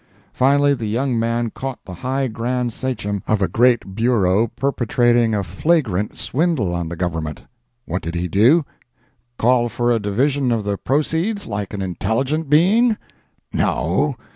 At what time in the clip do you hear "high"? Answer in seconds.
1.93-2.27